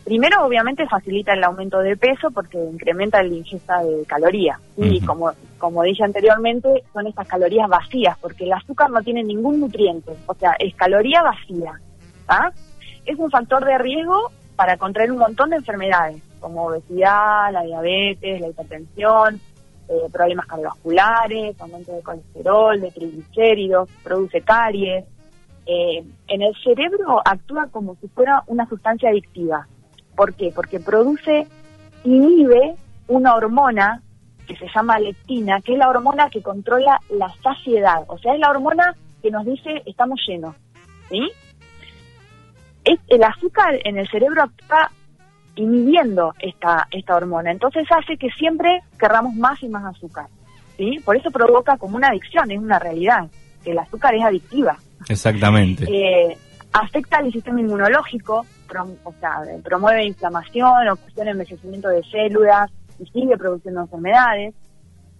Primero, 0.06 0.46
obviamente, 0.46 0.88
facilita 0.88 1.34
el 1.34 1.44
aumento 1.44 1.80
de 1.80 1.98
peso 1.98 2.30
porque 2.30 2.64
incrementa 2.64 3.24
la 3.24 3.34
ingesta 3.34 3.84
de 3.84 4.06
calorías. 4.06 4.60
Y 4.78 5.02
como, 5.02 5.32
como 5.58 5.82
dije 5.82 6.04
anteriormente, 6.04 6.84
son 6.94 7.08
estas 7.08 7.28
calorías 7.28 7.68
vacías, 7.68 8.16
porque 8.20 8.44
el 8.44 8.54
azúcar 8.54 8.92
no 8.92 9.02
tiene 9.02 9.24
ningún 9.24 9.60
nutriente, 9.60 10.12
o 10.28 10.36
sea, 10.36 10.56
es 10.60 10.76
caloría 10.76 11.24
vacía. 11.24 11.74
¿ah? 12.28 12.52
Es 13.04 13.18
un 13.18 13.32
factor 13.32 13.66
de 13.66 13.80
riesgo 13.80 14.32
para 14.56 14.78
contraer 14.78 15.12
un 15.12 15.18
montón 15.18 15.50
de 15.50 15.56
enfermedades, 15.56 16.22
como 16.40 16.68
obesidad, 16.68 17.52
la 17.52 17.64
diabetes, 17.64 18.42
la 18.42 18.50
hipertensión, 18.50 19.42
eh, 19.88 20.10
problemas 20.12 20.48
cardiovasculares, 20.48 21.60
aumento 21.60 21.94
de 21.94 22.02
colesterol, 22.02 22.82
de 22.82 22.92
triglicéridos, 22.92 23.90
produce 24.04 24.42
caries. 24.42 25.06
Eh, 25.68 26.04
en 26.28 26.42
el 26.42 26.56
cerebro 26.64 27.22
actúa 27.26 27.68
como 27.72 27.96
si 27.96 28.08
fuera 28.08 28.44
una 28.48 28.68
sustancia 28.68 29.10
adictiva. 29.10 29.68
¿Por 30.16 30.34
qué? 30.34 30.52
Porque 30.56 30.80
produce, 30.80 31.48
inhibe 32.04 32.76
una 33.08 33.36
hormona 33.36 34.02
que 34.48 34.56
se 34.56 34.68
llama 34.74 35.00
leptina, 35.00 35.62
que 35.62 35.74
es 35.74 35.80
la 35.80 35.90
hormona 35.90 36.30
que 36.30 36.42
controla 36.42 37.00
la 37.10 37.34
saciedad. 37.44 38.04
O 38.08 38.18
sea, 38.18 38.34
es 38.34 38.40
la 38.40 38.52
hormona 38.52 38.96
que 39.22 39.32
nos 39.32 39.46
dice 39.46 39.82
estamos 39.86 40.20
llenos. 40.28 40.56
¿Sí? 41.10 41.32
El 43.08 43.24
azúcar 43.24 43.80
en 43.84 43.98
el 43.98 44.08
cerebro 44.08 44.44
actúa 44.44 44.92
inhibiendo 45.56 46.34
esta, 46.40 46.88
esta 46.92 47.16
hormona. 47.16 47.52
Entonces 47.52 47.88
hace 47.90 48.18
que 48.18 48.30
siempre 48.32 48.82
querramos 49.00 49.36
más 49.36 49.62
y 49.64 49.70
más 49.70 49.86
azúcar. 49.86 50.28
¿sí? 50.78 51.00
Por 51.04 51.16
eso 51.16 51.32
provoca 51.32 51.78
como 51.78 51.98
una 51.98 52.10
adicción, 52.10 52.52
es 52.52 52.60
una 52.60 52.80
realidad, 52.80 53.28
que 53.64 53.72
el 53.72 53.80
azúcar 53.80 54.16
es 54.16 54.24
adictiva. 54.24 54.78
Exactamente. 55.10 55.86
Eh, 55.96 56.38
afecta 56.74 57.18
al 57.18 57.32
sistema 57.32 57.62
inmunológico, 57.62 58.46
o 59.04 59.14
sea, 59.22 59.44
promueve 59.64 60.06
inflamación, 60.06 60.90
ocasiona 60.90 61.32
envejecimiento 61.32 61.88
de 61.88 62.04
células 62.04 62.70
y 63.00 63.06
sigue 63.06 63.38
produciendo 63.38 63.82
enfermedades. 63.82 64.54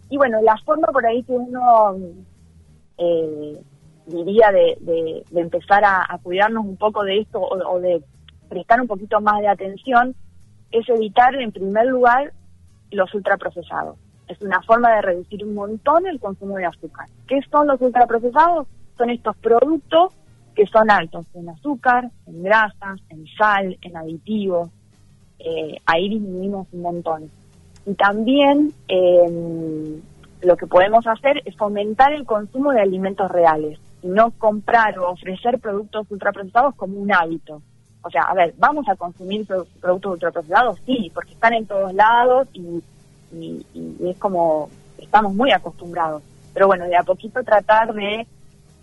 Y 0.10 0.18
bueno, 0.18 0.42
la 0.42 0.58
forma 0.58 0.88
por 0.88 1.06
ahí 1.06 1.24
que 1.24 1.32
uno 1.32 1.96
eh, 2.98 3.58
diría 4.06 4.52
de, 4.52 4.78
de, 5.32 5.40
empezar 5.40 5.84
a, 5.86 6.20
cuidarnos 6.22 6.66
un 6.66 6.76
poco 6.76 7.04
de 7.04 7.20
esto 7.20 7.40
o 7.42 7.80
de 7.80 8.04
prestar 8.50 8.82
un 8.82 8.88
poquito 8.88 9.22
más 9.22 9.40
de 9.40 9.48
atención 9.48 10.14
es 10.76 10.90
evitar 10.90 11.34
en 11.36 11.52
primer 11.52 11.88
lugar 11.88 12.34
los 12.92 13.14
ultraprocesados. 13.14 13.98
Es 14.28 14.42
una 14.42 14.62
forma 14.64 14.94
de 14.96 15.02
reducir 15.02 15.44
un 15.46 15.54
montón 15.54 16.06
el 16.06 16.20
consumo 16.20 16.58
de 16.58 16.66
azúcar. 16.66 17.08
¿Qué 17.28 17.40
son 17.50 17.68
los 17.68 17.80
ultraprocesados? 17.80 18.68
Son 18.98 19.10
estos 19.10 19.36
productos 19.38 20.14
que 20.54 20.66
son 20.68 20.90
altos 20.90 21.26
en 21.34 21.50
azúcar, 21.50 22.10
en 22.28 22.44
grasas, 22.44 23.00
en 23.10 23.26
sal, 23.38 23.78
en 23.82 23.98
aditivos. 23.98 24.70
Eh, 25.40 25.78
ahí 25.86 26.10
disminuimos 26.10 26.68
un 26.72 26.82
montón. 26.82 27.30
Y 27.86 27.94
también 27.94 28.74
em, 28.88 30.02
lo 30.42 30.58
que 30.58 30.68
podemos 30.68 31.06
hacer 31.08 31.42
es 31.46 31.56
fomentar 31.56 32.14
el 32.14 32.26
consumo 32.26 32.72
de 32.72 32.82
alimentos 32.82 33.30
reales 33.32 33.80
y 34.02 34.08
no 34.08 34.32
comprar 34.32 34.98
o 35.00 35.12
ofrecer 35.12 35.60
productos 35.60 36.08
ultraprocesados 36.10 36.76
como 36.76 37.00
un 37.00 37.14
hábito. 37.14 37.62
O 38.06 38.10
sea, 38.12 38.22
a 38.22 38.36
ver, 38.36 38.54
¿vamos 38.60 38.88
a 38.88 38.96
consumir 38.96 39.48
productos 39.82 40.14
ultraprocesados? 40.14 40.78
Sí, 40.86 41.12
porque 41.12 41.34
están 41.34 41.54
en 41.54 41.66
todos 41.66 41.92
lados 41.92 42.48
y, 42.54 42.84
es 44.08 44.18
como, 44.18 44.70
estamos 45.00 45.34
muy 45.34 45.52
acostumbrados. 45.52 46.22
Pero 46.54 46.68
bueno, 46.68 46.86
de 46.86 46.96
a 46.96 47.02
poquito 47.02 47.44
tratar 47.44 47.92
de 47.96 48.28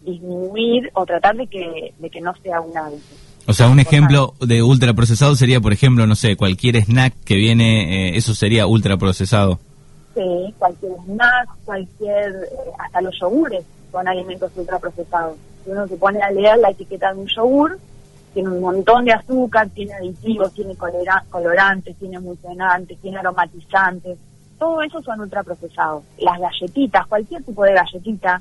disminuir 0.04 0.90
o 0.94 1.06
tratar 1.06 1.36
de 1.36 1.46
que, 1.46 1.94
de 1.96 2.10
que 2.10 2.20
no 2.20 2.34
sea 2.42 2.60
un 2.60 2.76
hábito. 2.76 3.14
O 3.46 3.52
sea, 3.52 3.68
un 3.68 3.78
ejemplo 3.78 4.34
de 4.40 4.60
ultraprocesado 4.60 5.36
sería, 5.36 5.60
por 5.60 5.72
ejemplo, 5.72 6.04
no 6.04 6.16
sé, 6.16 6.36
cualquier 6.36 6.76
snack 6.78 7.14
que 7.24 7.36
viene, 7.36 8.08
eh, 8.08 8.16
eso 8.16 8.34
sería 8.34 8.66
ultraprocesado. 8.66 9.60
Sí, 10.16 10.52
cualquier 10.58 10.94
snack, 11.04 11.48
cualquier, 11.64 12.28
eh, 12.32 12.72
hasta 12.76 13.00
los 13.00 13.16
yogures 13.20 13.64
son 13.92 14.08
alimentos 14.08 14.50
ultraprocesados. 14.56 15.36
Si 15.64 15.70
uno 15.70 15.86
se 15.86 15.96
pone 15.96 16.20
a 16.20 16.30
leer 16.32 16.58
la 16.58 16.70
etiqueta 16.70 17.12
de 17.12 17.20
un 17.20 17.28
yogur, 17.28 17.78
tiene 18.32 18.50
un 18.50 18.60
montón 18.60 19.04
de 19.04 19.12
azúcar, 19.12 19.68
tiene 19.70 19.94
aditivos, 19.94 20.52
tiene 20.54 20.74
colorantes, 21.30 21.96
tiene 21.96 22.16
emulsionantes, 22.16 22.98
tiene 22.98 23.18
aromatizantes. 23.18 24.18
Todo 24.58 24.82
eso 24.82 25.02
son 25.02 25.20
ultraprocesados. 25.20 26.04
Las 26.18 26.38
galletitas, 26.38 27.06
cualquier 27.06 27.42
tipo 27.42 27.64
de 27.64 27.74
galletita, 27.74 28.40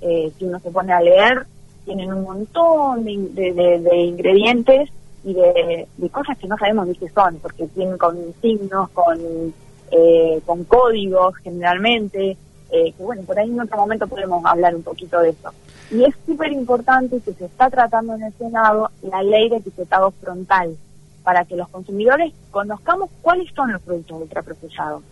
eh, 0.00 0.32
si 0.36 0.44
uno 0.44 0.58
se 0.58 0.70
pone 0.70 0.92
a 0.92 1.00
leer, 1.00 1.46
tienen 1.84 2.12
un 2.12 2.22
montón 2.22 3.04
de, 3.04 3.12
ingredientes 4.06 4.90
y 5.24 5.34
de, 5.34 5.86
cosas 6.10 6.36
que 6.38 6.48
no 6.48 6.56
sabemos 6.58 6.86
ni 6.86 6.94
qué 6.94 7.08
son, 7.08 7.36
porque 7.36 7.66
tienen 7.68 7.96
con 7.96 8.16
signos, 8.40 8.90
con, 8.90 9.18
eh, 9.90 10.40
con 10.44 10.64
códigos 10.64 11.36
generalmente, 11.36 12.36
eh, 12.70 12.92
que 12.92 13.02
bueno, 13.02 13.22
por 13.22 13.38
ahí 13.38 13.48
en 13.48 13.60
otro 13.60 13.78
momento 13.78 14.06
podemos 14.06 14.44
hablar 14.44 14.74
un 14.74 14.82
poquito 14.82 15.20
de 15.20 15.30
eso. 15.30 15.50
Y 15.90 16.04
es 16.04 16.14
súper 16.26 16.52
importante 16.52 17.20
que 17.20 17.32
se 17.32 17.46
está 17.46 17.70
tratando 17.70 18.14
en 18.14 18.24
el 18.24 18.32
Senado 18.34 18.90
la 19.02 19.22
ley 19.22 19.48
de 19.48 19.56
etiquetado 19.56 20.10
frontal, 20.12 20.76
para 21.22 21.44
que 21.44 21.56
los 21.56 21.68
consumidores 21.68 22.32
conozcamos 22.50 23.10
cuáles 23.22 23.52
son 23.54 23.72
los 23.72 23.82
productos 23.82 24.22
ultraprocesados. 24.22 25.02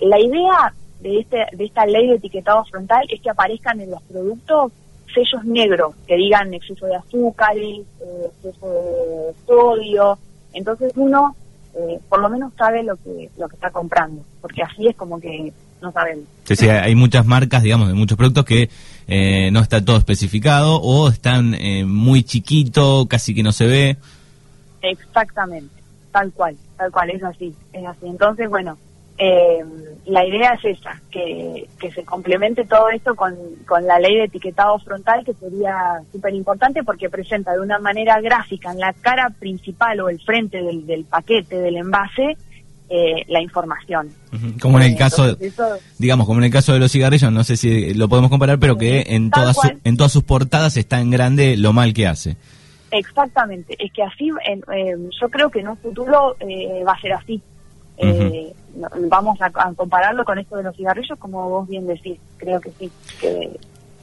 La 0.00 0.18
idea 0.18 0.74
de, 1.00 1.20
este, 1.20 1.46
de 1.52 1.64
esta 1.64 1.86
ley 1.86 2.08
de 2.08 2.16
etiquetado 2.16 2.64
frontal 2.64 3.06
es 3.10 3.20
que 3.20 3.30
aparezcan 3.30 3.80
en 3.80 3.90
los 3.90 4.02
productos 4.02 4.72
sellos 5.14 5.44
negros 5.44 5.94
que 6.06 6.16
digan 6.16 6.52
exceso 6.54 6.86
de 6.86 6.96
azúcares, 6.96 7.86
eh, 8.00 8.30
exceso 8.42 8.66
de 8.72 9.34
sodio. 9.46 10.18
Entonces 10.52 10.92
uno 10.96 11.36
eh, 11.76 11.98
por 12.08 12.20
lo 12.20 12.28
menos 12.28 12.52
sabe 12.54 12.82
lo 12.84 12.96
que, 12.96 13.30
lo 13.36 13.48
que 13.48 13.56
está 13.56 13.70
comprando, 13.70 14.22
porque 14.40 14.62
así 14.62 14.86
es 14.86 14.94
como 14.94 15.18
que 15.20 15.52
no 15.80 15.92
sabemos. 15.92 16.24
Sí, 16.44 16.56
sí, 16.56 16.68
hay 16.68 16.94
muchas 16.94 17.26
marcas, 17.26 17.62
digamos, 17.62 17.88
de 17.88 17.94
muchos 17.94 18.16
productos 18.16 18.44
que 18.44 18.70
eh, 19.06 19.50
no 19.50 19.60
está 19.60 19.84
todo 19.84 19.96
especificado 19.96 20.80
o 20.80 21.08
están 21.08 21.56
muy 21.86 22.22
chiquito, 22.22 23.06
casi 23.08 23.34
que 23.34 23.42
no 23.42 23.52
se 23.52 23.66
ve. 23.66 23.96
Exactamente, 24.82 25.74
tal 26.12 26.32
cual, 26.32 26.56
tal 26.76 26.90
cual, 26.90 27.10
es 27.10 27.22
así, 27.22 27.54
es 27.72 27.86
así. 27.86 28.06
Entonces, 28.06 28.48
bueno, 28.48 28.76
eh, 29.16 29.64
la 30.06 30.26
idea 30.26 30.54
es 30.54 30.78
esa, 30.78 31.00
que, 31.10 31.68
se 31.94 32.04
complemente 32.04 32.64
todo 32.64 32.88
esto 32.90 33.14
con, 33.14 33.36
la 33.82 33.98
ley 33.98 34.16
de 34.16 34.24
etiquetado 34.24 34.78
frontal, 34.80 35.24
que 35.24 35.34
sería 35.34 36.02
súper 36.12 36.34
importante 36.34 36.82
porque 36.82 37.08
presenta 37.08 37.52
de 37.52 37.60
una 37.60 37.78
manera 37.78 38.20
gráfica 38.20 38.72
en 38.72 38.80
la 38.80 38.92
cara 38.92 39.30
principal 39.30 40.00
o 40.00 40.08
el 40.08 40.20
frente 40.20 40.62
del, 40.62 41.04
paquete, 41.04 41.58
del 41.58 41.76
envase, 41.76 42.36
eh, 42.90 43.24
la 43.28 43.40
información. 43.40 44.10
Como 44.60 44.78
en 44.78 44.84
el 44.84 44.96
caso, 44.96 45.36
digamos, 45.98 46.26
como 46.26 46.40
en 46.40 46.44
el 46.44 46.50
caso 46.50 46.72
de 46.72 46.78
los 46.78 46.92
cigarrillos, 46.92 47.32
no 47.32 47.44
sé 47.44 47.56
si 47.56 47.94
lo 47.94 48.08
podemos 48.08 48.30
comparar, 48.30 48.58
pero 48.58 48.76
que 48.76 49.04
en 49.08 49.30
todas, 49.30 49.56
en 49.84 49.96
todas 49.96 50.12
sus 50.12 50.24
portadas 50.24 50.76
está 50.76 51.00
en 51.00 51.10
grande 51.10 51.56
lo 51.56 51.72
mal 51.72 51.94
que 51.94 52.06
hace. 52.06 52.36
Exactamente, 52.90 53.74
es 53.78 53.92
que 53.92 54.02
así, 54.02 54.30
yo 55.20 55.28
creo 55.28 55.50
que 55.50 55.60
en 55.60 55.68
un 55.68 55.76
futuro 55.78 56.36
eh, 56.40 56.84
va 56.86 56.92
a 56.92 57.00
ser 57.00 57.12
así. 57.14 57.42
Eh, 57.96 58.52
vamos 59.08 59.38
a, 59.40 59.50
compararlo 59.74 60.24
con 60.24 60.38
esto 60.38 60.56
de 60.56 60.64
los 60.64 60.76
cigarrillos, 60.76 61.18
como 61.18 61.48
vos 61.48 61.68
bien 61.68 61.86
decís, 61.86 62.18
creo 62.36 62.60
que 62.60 62.70
sí, 62.78 62.90
que, 63.20 63.50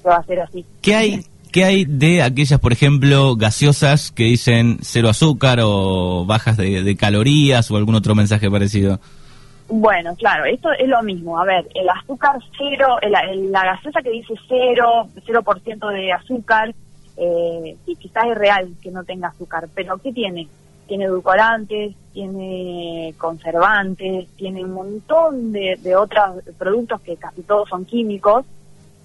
va 0.06 0.18
a 0.18 0.26
ser 0.26 0.42
así. 0.42 0.66
¿Qué 0.82 0.96
hay, 0.96 1.26
¿Qué 1.52 1.66
hay 1.66 1.86
de 1.86 2.22
aquellas, 2.22 2.60
por 2.60 2.72
ejemplo, 2.72 3.36
gaseosas 3.36 4.12
que 4.12 4.24
dicen 4.24 4.78
cero 4.82 5.10
azúcar 5.10 5.60
o 5.62 6.26
bajas 6.26 6.58
de, 6.58 6.96
calorías 6.98 7.70
o 7.72 7.78
algún 7.78 7.96
otro 7.96 8.16
mensaje 8.16 8.50
parecido? 8.50 9.00
Bueno, 9.68 10.16
claro, 10.16 10.46
esto 10.46 10.70
es 10.78 10.88
lo 10.88 11.02
mismo. 11.04 11.40
A 11.40 11.46
ver, 11.46 11.68
el 11.76 11.90
azúcar 11.90 12.38
cero, 12.58 12.98
la 13.50 13.66
gaseosa 13.66 14.02
que 14.02 14.12
dice 14.12 14.34
cero, 14.48 15.08
cero 15.26 15.44
por 15.44 15.60
ciento 15.62 15.90
de 15.90 16.12
azúcar, 16.12 16.74
eh, 17.18 17.76
sí, 17.86 17.96
quizás 17.96 18.26
es 18.32 18.38
real 18.38 18.70
que 18.82 18.92
no 18.92 19.04
tenga 19.04 19.28
azúcar, 19.28 19.68
pero 19.76 19.98
¿qué 19.98 20.12
tiene? 20.12 20.48
tiene 20.92 21.06
edulcorantes, 21.06 21.96
tiene 22.12 23.14
conservantes, 23.18 24.28
tiene 24.36 24.66
un 24.66 24.74
montón 24.74 25.54
de, 25.54 25.96
otros 25.96 26.44
productos 26.58 27.00
que 27.00 27.16
casi 27.16 27.44
todos 27.44 27.70
son 27.70 27.86
químicos, 27.86 28.46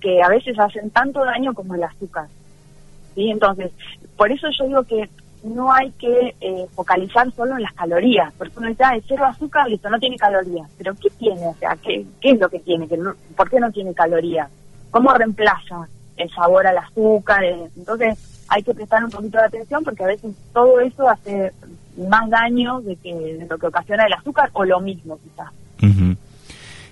que 0.01 0.21
a 0.21 0.29
veces 0.29 0.59
hacen 0.59 0.91
tanto 0.91 1.25
daño 1.25 1.55
como 1.55 1.77
el 1.77 1.85
azúcar. 1.85 2.27
¿Sí? 3.17 3.31
Entonces, 3.31 3.73
por 4.17 4.31
eso 4.31 4.47
yo 4.57 4.67
digo 4.67 4.85
que 4.85 5.11
no 5.43 5.73
hay 5.73 5.91
que 5.93 6.35
eh, 6.41 6.67
focalizar 6.75 7.31
solo 7.33 7.57
en 7.57 7.63
las 7.63 7.73
calorías, 7.75 8.33
porque 8.39 8.59
uno 8.59 8.69
dice, 8.69 8.85
ah, 8.85 8.97
es 8.97 9.05
cero 9.09 9.25
azúcar, 9.25 9.69
listo, 9.69 9.91
no 9.91 9.99
tiene 9.99 10.17
calorías. 10.17 10.69
Pero 10.79 10.95
¿qué 10.95 11.09
tiene? 11.19 11.49
O 11.49 11.55
sea, 11.55 11.77
¿qué, 11.83 12.07
qué 12.21 12.31
es 12.31 12.41
lo 12.41 12.49
que 12.49 12.61
tiene? 12.61 12.87
Que 12.87 12.99
¿Por 13.37 13.51
qué 13.51 13.59
no 13.59 13.73
tiene 13.73 13.95
calorías? 13.95 14.49
¿Cómo 14.91 15.13
reemplaza 15.13 15.89
el 16.17 16.31
sabor 16.31 16.67
al 16.67 16.79
azúcar? 16.79 17.45
Entonces, 17.77 18.45
hay 18.49 18.63
que 18.63 18.75
prestar 18.75 19.05
un 19.05 19.11
poquito 19.11 19.39
de 19.39 19.45
atención 19.45 19.83
porque 19.85 20.05
a 20.05 20.09
veces 20.09 20.35
todo 20.53 20.81
eso 20.81 21.09
hace 21.09 21.53
más 22.09 22.29
daño 22.29 22.81
de, 22.81 22.97
que, 22.97 23.47
lo 23.49 23.59
que 23.59 23.67
ocasiona 23.67 24.05
el 24.05 24.13
azúcar 24.13 24.51
o 24.53 24.65
lo 24.65 24.81
mismo 24.81 25.19
quizás. 25.19 25.51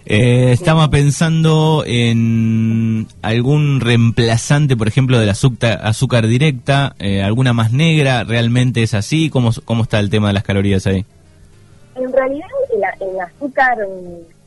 Eh, 0.07 0.53
estaba 0.53 0.91
pensando 0.91 1.83
en 1.87 3.07
algún 3.23 3.81
reemplazante, 3.81 4.77
por 4.77 4.87
ejemplo, 4.87 5.19
del 5.19 5.31
azúcar, 5.31 5.81
azúcar 5.83 6.27
directa, 6.27 6.95
eh, 6.99 7.23
alguna 7.23 7.55
más 7.55 7.73
negra, 7.73 8.23
¿realmente 8.25 8.83
es 8.83 8.93
así? 8.93 9.31
¿Cómo, 9.31 9.51
¿Cómo 9.65 9.85
está 9.85 10.01
el 10.01 10.11
tema 10.11 10.29
de 10.29 10.35
las 10.35 10.43
calorías 10.43 10.87
ahí? 10.87 11.07
En 11.95 12.13
realidad 12.13 12.49
el, 13.01 13.21
azúcar, 13.21 13.79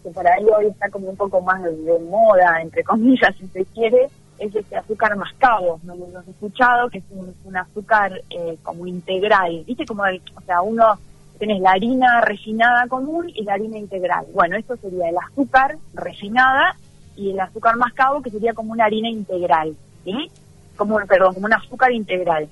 que 0.03 0.09
por 0.09 0.27
ahí 0.27 0.43
hoy 0.43 0.67
está 0.67 0.89
como 0.89 1.09
un 1.09 1.15
poco 1.15 1.41
más 1.41 1.63
de 1.63 1.99
moda, 2.07 2.61
entre 2.61 2.83
comillas, 2.83 3.33
si 3.39 3.47
se 3.47 3.65
quiere, 3.73 4.09
es 4.37 4.55
este 4.55 4.75
azúcar 4.75 5.15
mascabo, 5.15 5.79
¿no 5.83 5.95
lo 5.95 6.19
has 6.19 6.27
escuchado? 6.27 6.89
Que 6.89 6.99
es 6.99 7.03
un, 7.09 7.57
azúcar 7.57 8.21
eh, 8.29 8.57
como 8.61 8.85
integral, 8.85 9.63
¿viste? 9.65 9.85
Como, 9.85 10.03
o 10.03 10.41
sea, 10.45 10.61
uno, 10.61 10.99
tenés 11.37 11.61
la 11.61 11.71
harina 11.71 12.21
refinada 12.21 12.87
común 12.87 13.29
y 13.33 13.43
la 13.43 13.53
harina 13.53 13.77
integral. 13.77 14.25
Bueno, 14.33 14.57
esto 14.57 14.75
sería 14.77 15.09
el 15.09 15.17
azúcar 15.17 15.77
refinada 15.93 16.75
y 17.15 17.31
el 17.31 17.39
azúcar 17.39 17.75
mascabo, 17.77 18.21
que 18.21 18.29
sería 18.29 18.53
como 18.53 18.71
una 18.71 18.85
harina 18.85 19.09
integral, 19.09 19.75
¿sí? 20.03 20.29
Como, 20.75 20.97
perdón, 21.07 21.33
como 21.33 21.47
un 21.47 21.53
azúcar 21.53 21.91
integral. 21.91 22.47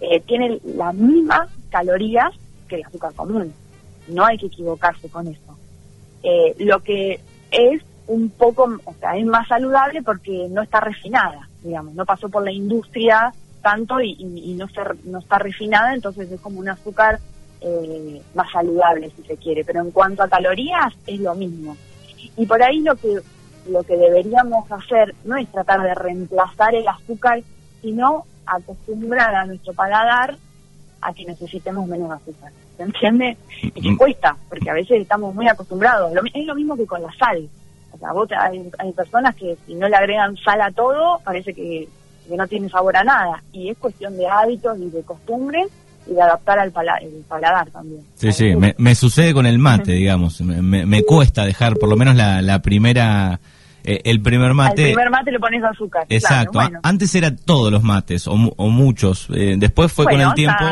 Eh, 0.00 0.20
tiene 0.20 0.60
las 0.64 0.94
mismas 0.94 1.48
calorías 1.70 2.32
que 2.68 2.76
el 2.76 2.84
azúcar 2.84 3.14
común. 3.14 3.52
No 4.08 4.24
hay 4.24 4.36
que 4.36 4.46
equivocarse 4.46 5.08
con 5.08 5.28
eso. 5.28 5.56
Eh, 6.22 6.54
lo 6.58 6.80
que 6.80 7.20
es 7.50 7.82
un 8.06 8.30
poco, 8.30 8.78
o 8.84 8.94
sea, 8.94 9.16
es 9.16 9.24
más 9.24 9.48
saludable 9.48 10.02
porque 10.02 10.48
no 10.50 10.62
está 10.62 10.80
refinada, 10.80 11.48
digamos, 11.62 11.94
no 11.94 12.04
pasó 12.04 12.28
por 12.28 12.44
la 12.44 12.52
industria 12.52 13.32
tanto 13.62 14.00
y, 14.00 14.54
no, 14.58 14.66
no 15.04 15.18
está 15.20 15.38
refinada, 15.38 15.94
entonces 15.94 16.30
es 16.30 16.40
como 16.40 16.58
un 16.58 16.68
azúcar 16.68 17.20
eh, 17.64 18.22
más 18.34 18.50
saludable 18.50 19.10
si 19.16 19.22
se 19.22 19.36
quiere, 19.36 19.64
pero 19.64 19.80
en 19.80 19.90
cuanto 19.90 20.22
a 20.22 20.28
calorías 20.28 20.92
es 21.06 21.20
lo 21.20 21.34
mismo. 21.34 21.76
Y 22.36 22.46
por 22.46 22.62
ahí 22.62 22.80
lo 22.80 22.94
que, 22.96 23.20
lo 23.68 23.82
que 23.82 23.96
deberíamos 23.96 24.70
hacer 24.70 25.14
no 25.24 25.36
es 25.36 25.50
tratar 25.50 25.82
de 25.82 25.94
reemplazar 25.94 26.74
el 26.74 26.86
azúcar, 26.86 27.42
sino 27.80 28.24
acostumbrar 28.46 29.34
a 29.34 29.46
nuestro 29.46 29.72
paladar 29.74 30.36
a 31.00 31.12
que 31.12 31.24
necesitemos 31.24 31.86
menos 31.86 32.10
azúcar. 32.10 32.52
¿Se 32.76 32.82
entiende? 32.84 33.36
Y 33.62 33.70
que 33.70 33.96
cuesta, 33.96 34.36
porque 34.48 34.70
a 34.70 34.74
veces 34.74 35.02
estamos 35.02 35.34
muy 35.34 35.48
acostumbrados. 35.48 36.12
es 36.32 36.46
lo 36.46 36.54
mismo 36.54 36.76
que 36.76 36.86
con 36.86 37.02
la 37.02 37.12
sal. 37.14 37.48
O 37.92 37.98
sea, 37.98 38.12
vos, 38.12 38.28
hay, 38.32 38.92
personas 38.92 39.34
que 39.36 39.56
si 39.66 39.74
no 39.74 39.88
le 39.88 39.96
agregan 39.96 40.36
sal 40.38 40.60
a 40.60 40.70
todo, 40.70 41.20
parece 41.24 41.52
que, 41.52 41.88
no 42.28 42.46
tiene 42.46 42.68
sabor 42.70 42.96
a 42.96 43.04
nada. 43.04 43.42
Y 43.52 43.68
es 43.68 43.76
cuestión 43.76 44.16
de 44.16 44.26
hábitos 44.26 44.78
y 44.78 44.88
de 44.88 45.02
costumbres 45.02 45.68
y 46.06 46.14
de 46.14 46.22
adaptar 46.22 46.58
al 46.58 46.72
paladar 46.72 47.70
también. 47.70 48.02
Sí, 48.14 48.32
sí, 48.32 48.52
me, 48.56 48.94
sucede 48.94 49.32
con 49.34 49.46
el 49.46 49.58
mate, 49.58 49.92
digamos. 49.92 50.40
Me, 50.40 51.02
cuesta 51.02 51.44
dejar 51.44 51.76
por 51.76 51.88
lo 51.88 51.96
menos 51.96 52.14
la, 52.16 52.62
primera... 52.62 53.40
Eh, 53.84 54.00
el 54.04 54.20
primer 54.20 54.54
mate... 54.54 54.90
El 54.90 54.94
primer 54.94 55.10
mate 55.10 55.32
le 55.32 55.40
pones 55.40 55.64
azúcar. 55.64 56.06
Exacto. 56.08 56.60
Antes 56.82 57.14
era 57.14 57.34
todos 57.34 57.72
los 57.72 57.82
mates, 57.82 58.28
o, 58.28 58.36
muchos. 58.36 59.28
Eh, 59.34 59.56
después 59.58 59.92
fue 59.92 60.04
con 60.04 60.20
el 60.20 60.32
tiempo... 60.34 60.64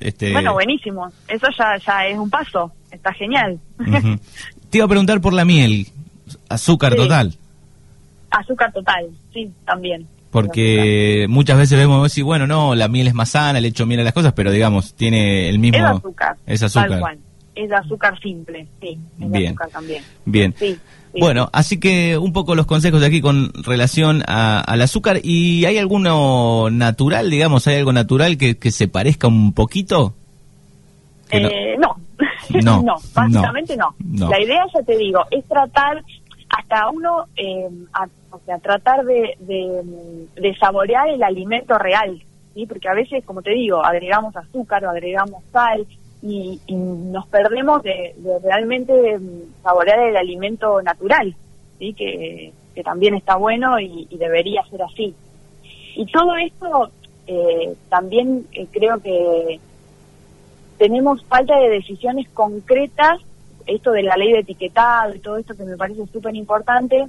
este... 0.00 0.32
Bueno, 0.32 0.52
buenísimo. 0.52 1.10
Eso 1.28 1.46
ya, 1.58 1.76
ya 1.78 2.06
es 2.06 2.18
un 2.18 2.30
paso. 2.30 2.72
Está 2.90 3.12
genial. 3.14 3.58
Te 4.70 4.78
iba 4.78 4.84
a 4.84 4.88
preguntar 4.88 5.20
por 5.20 5.32
la 5.32 5.44
miel. 5.44 5.86
Azúcar 6.48 6.94
total. 6.94 7.34
Azúcar 8.30 8.72
total, 8.72 9.10
sí, 9.32 9.50
también. 9.66 10.06
Porque 10.32 11.26
muchas 11.28 11.58
veces 11.58 11.78
vemos 11.78 12.02
decir, 12.02 12.24
bueno, 12.24 12.46
no, 12.46 12.74
la 12.74 12.88
miel 12.88 13.06
es 13.06 13.12
más 13.12 13.28
sana, 13.28 13.60
le 13.60 13.68
echo 13.68 13.84
miel 13.84 14.00
a 14.00 14.04
las 14.04 14.14
cosas, 14.14 14.32
pero 14.32 14.50
digamos, 14.50 14.94
tiene 14.94 15.50
el 15.50 15.58
mismo... 15.58 15.76
Es 15.76 15.84
azúcar. 15.84 16.36
Es 16.46 16.62
azúcar. 16.62 16.88
Tal 16.88 17.00
cual. 17.00 17.18
Es 17.54 17.70
azúcar 17.70 18.18
simple, 18.18 18.66
sí. 18.80 18.98
Es 19.20 19.30
Bien. 19.30 19.48
azúcar 19.48 19.68
también. 19.68 20.02
Bien. 20.24 20.54
Bueno, 21.18 21.50
así 21.52 21.78
que 21.78 22.16
un 22.16 22.32
poco 22.32 22.54
los 22.54 22.64
consejos 22.64 23.02
de 23.02 23.08
aquí 23.08 23.20
con 23.20 23.52
relación 23.62 24.22
al 24.26 24.80
azúcar. 24.80 25.20
¿Y 25.22 25.66
hay 25.66 25.76
alguno 25.76 26.70
natural, 26.70 27.28
digamos, 27.28 27.66
hay 27.66 27.76
algo 27.76 27.92
natural 27.92 28.38
que, 28.38 28.70
se 28.70 28.88
parezca 28.88 29.28
un 29.28 29.52
poquito? 29.52 30.14
Eh, 31.30 31.76
no. 31.78 31.96
No. 32.62 32.96
básicamente 33.14 33.76
no. 33.76 33.94
La 34.28 34.40
idea, 34.40 34.64
ya 34.74 34.82
te 34.82 34.96
digo, 34.96 35.20
es 35.30 35.44
tratar 35.44 36.02
hasta 36.52 36.90
uno, 36.90 37.26
eh, 37.36 37.68
o 38.30 38.38
sea, 38.44 38.58
tratar 38.58 39.04
de, 39.04 40.56
saborear 40.60 41.08
el 41.08 41.22
alimento 41.22 41.78
real, 41.78 42.22
¿sí? 42.54 42.66
Porque 42.66 42.88
a 42.88 42.94
veces, 42.94 43.24
como 43.24 43.40
te 43.42 43.52
digo, 43.52 43.82
agregamos 43.82 44.36
azúcar 44.36 44.84
o 44.84 44.90
agregamos 44.90 45.42
sal 45.50 45.86
y, 46.22 46.60
nos 46.68 47.26
perdemos 47.28 47.82
de, 47.82 48.14
realmente 48.44 49.18
saborear 49.62 50.00
el 50.00 50.16
alimento 50.16 50.82
natural, 50.82 51.34
¿sí? 51.78 51.94
Que, 51.94 52.52
también 52.84 53.14
está 53.14 53.36
bueno 53.36 53.78
y, 53.78 54.08
debería 54.18 54.62
ser 54.64 54.82
así. 54.82 55.14
Y 55.94 56.06
todo 56.06 56.36
esto 56.36 56.90
eh, 57.26 57.74
también 57.88 58.46
eh, 58.52 58.66
creo 58.70 58.98
que 59.00 59.60
tenemos 60.78 61.22
falta 61.26 61.58
de 61.58 61.68
decisiones 61.68 62.28
concretas, 62.30 63.20
esto 63.66 63.92
de 63.92 64.02
la 64.02 64.16
ley 64.16 64.32
de 64.32 64.40
etiquetado 64.40 65.14
y 65.14 65.18
todo 65.18 65.36
esto 65.36 65.56
que 65.56 65.64
me 65.64 65.76
parece 65.76 66.06
súper 66.06 66.34
importante, 66.34 67.06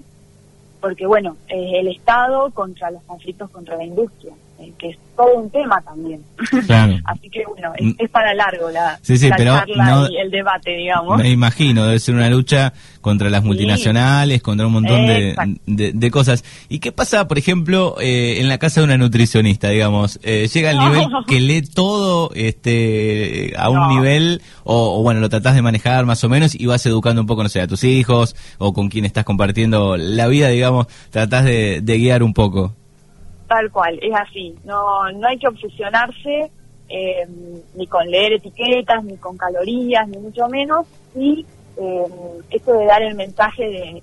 porque 0.82 1.06
bueno, 1.06 1.38
el 1.48 1.88
Estado 1.88 2.52
contra 2.52 2.92
los 2.92 3.04
conflictos 3.04 3.50
contra 3.50 3.78
la 3.78 3.86
industria, 3.86 4.34
que 4.78 4.90
es 4.90 4.98
todo 5.16 5.36
un 5.36 5.50
tema 5.50 5.82
también. 5.82 6.22
Así 7.06 7.30
que 7.30 7.44
bueno, 7.46 7.72
es, 7.78 8.10
para 8.10 8.34
largo 8.34 8.70
la, 8.72 9.00
charla 9.02 10.08
y 10.10 10.18
el 10.18 10.32
debate, 10.32 10.72
digamos. 10.72 11.18
Me 11.18 11.30
imagino, 11.30 11.86
debe 11.86 12.00
ser 12.00 12.16
una 12.16 12.30
lucha 12.30 12.74
contra 13.02 13.30
las 13.30 13.44
multinacionales, 13.44 14.42
contra 14.42 14.66
un 14.66 14.74
montón 14.74 15.06
de, 15.06 16.12
cosas. 16.12 16.44
¿Y 16.70 16.80
qué 16.80 16.92
pasa, 16.92 17.28
por 17.28 17.38
ejemplo, 17.38 17.96
eh, 18.00 18.40
en 18.40 18.48
la 18.48 18.58
casa 18.58 18.82
de 18.82 18.86
una 18.86 18.98
nutricionista, 18.98 19.70
digamos? 19.70 20.20
Eh, 20.24 20.48
llega 20.52 20.72
al 20.72 20.80
nivel 20.80 21.08
que 21.28 21.40
lee 21.42 21.62
todo 21.62 22.32
este 22.34 23.54
a 23.58 23.70
un 23.70 23.96
nivel, 23.96 24.42
o, 24.64 25.02
bueno, 25.04 25.20
lo 25.20 25.30
tratás 25.30 25.56
de 25.56 25.62
manejar 25.62 26.06
más 26.06 26.24
o 26.24 26.30
menos 26.30 26.56
y 26.56 26.66
vas 26.66 26.86
educando 26.86 27.22
un 27.22 27.28
poco, 27.28 27.44
no 27.44 27.50
sé, 27.50 27.62
a 27.62 27.68
tus 27.68 27.84
hijos 27.84 28.36
o 28.58 28.74
con 28.74 28.90
quien 28.90 29.06
estás 29.06 29.26
compartiendo 29.26 29.98
la 29.98 30.28
vida, 30.28 30.50
digamos, 30.50 30.88
tratás 31.10 31.46
de, 31.46 31.82
de 31.82 31.98
guiar 31.98 32.24
un 32.24 32.34
poco. 32.34 32.76
Tal 33.54 33.70
cual, 33.70 34.00
es 34.02 34.12
así. 34.16 34.56
No, 34.64 35.12
no 35.12 35.28
hay 35.28 35.38
que 35.38 35.48
obsesionarse 35.48 36.50
eh, 36.90 37.28
ni 37.76 37.86
con 37.86 38.10
leer 38.10 38.34
etiquetas, 38.34 39.04
ni 39.04 39.16
con 39.18 39.38
calorías, 39.38 40.08
ni 40.08 40.18
mucho 40.18 40.48
menos. 40.48 40.88
Y 41.14 41.46
eh, 41.78 42.04
esto 42.50 42.74
de 42.74 42.86
dar 42.88 43.04
el 43.04 43.14
mensaje 43.14 44.02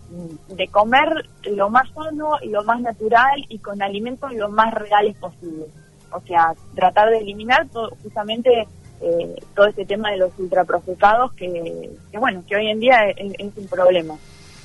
de, 0.50 0.69
comer 0.69 1.09
lo 1.50 1.69
más 1.69 1.90
sano 1.92 2.35
y 2.42 2.50
lo 2.50 2.62
más 2.62 2.80
natural 2.80 3.45
y 3.49 3.59
con 3.59 3.83
alimentos 3.83 4.33
lo 4.35 4.49
más 4.50 4.73
reales 4.73 5.16
posible. 5.16 5.64
O 6.12 6.21
sea, 6.21 6.54
tratar 6.76 7.11
de 7.11 7.19
eliminar 7.19 7.69
todo, 7.71 7.90
justamente 8.04 8.69
eh, 9.00 9.35
todo 9.57 9.66
este 9.66 9.85
tema 9.85 10.12
de 10.12 10.19
los 10.19 10.38
ultraprocesados 10.38 11.33
que, 11.33 11.90
que, 12.12 12.19
bueno, 12.19 12.45
que 12.49 12.54
hoy 12.54 12.69
en 12.69 12.78
día 12.78 13.00
es 13.16 13.57
un 13.57 13.66
problema. 13.66 14.14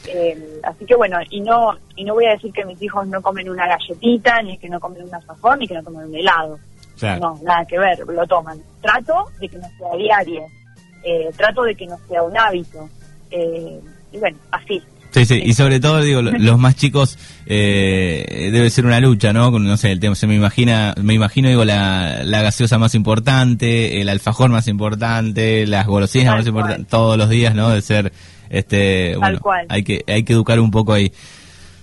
Eh, 0.07 0.62
así 0.63 0.85
que 0.85 0.95
bueno, 0.95 1.17
y 1.29 1.41
no 1.41 1.74
y 1.95 2.03
no 2.03 2.13
voy 2.13 2.25
a 2.25 2.31
decir 2.31 2.51
que 2.51 2.65
mis 2.65 2.81
hijos 2.81 3.07
no 3.07 3.21
comen 3.21 3.50
una 3.50 3.67
galletita, 3.67 4.41
ni 4.41 4.57
que 4.57 4.69
no 4.69 4.79
comen 4.79 5.03
un 5.03 5.13
alfajor, 5.13 5.57
ni 5.57 5.67
que 5.67 5.74
no 5.74 5.83
comen 5.83 6.07
un 6.07 6.15
helado. 6.15 6.59
No, 7.19 7.39
nada 7.43 7.65
que 7.65 7.77
ver, 7.77 8.00
lo 8.00 8.25
toman. 8.25 8.62
Trato 8.81 9.27
de 9.39 9.50
que 9.50 9.57
no 9.57 9.67
sea 9.77 9.97
diario, 9.97 10.45
eh, 11.03 11.29
trato 11.35 11.63
de 11.63 11.75
que 11.75 11.85
no 11.88 11.97
sea 12.07 12.24
un 12.24 12.38
hábito. 12.38 12.89
Eh, 13.31 13.81
y 14.12 14.17
bueno, 14.17 14.38
así. 14.51 14.81
Sí, 15.15 15.24
sí, 15.24 15.41
y 15.45 15.53
sobre 15.53 15.79
todo, 15.79 16.01
digo, 16.01 16.22
los 16.22 16.60
más 16.60 16.75
chicos 16.75 17.17
eh, 17.45 18.50
debe 18.51 18.69
ser 18.69 18.86
una 18.86 19.00
lucha, 19.00 19.31
¿no? 19.31 19.50
No 19.50 19.77
sé, 19.77 19.93
el 19.93 20.01
tema, 20.01 20.13
se 20.13 20.27
me 20.27 20.36
imagina, 20.36 20.93
me 21.01 21.13
imagino, 21.13 21.48
digo, 21.48 21.63
la, 21.63 22.24
la 22.25 22.41
gaseosa 22.41 22.77
más 22.77 22.95
importante, 22.95 24.01
el 24.01 24.10
alfajor 24.10 24.50
más 24.50 24.67
importante, 24.67 25.65
las 25.67 25.87
golosinas 25.87 26.35
más 26.35 26.46
importantes, 26.46 26.87
todos 26.90 27.18
los 27.18 27.29
días, 27.29 27.55
¿no? 27.55 27.70
De 27.70 27.81
ser 27.81 28.11
este, 28.50 29.16
bueno, 29.16 29.40
Hay 29.70 29.83
que, 29.83 30.03
hay 30.05 30.24
que 30.24 30.33
educar 30.33 30.59
un 30.59 30.70
poco 30.70 30.92
ahí. 30.92 31.13